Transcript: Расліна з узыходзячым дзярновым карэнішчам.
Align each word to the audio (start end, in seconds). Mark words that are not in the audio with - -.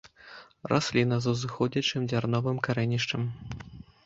Расліна 0.71 1.19
з 1.25 1.33
узыходзячым 1.33 2.01
дзярновым 2.09 2.57
карэнішчам. 2.71 3.21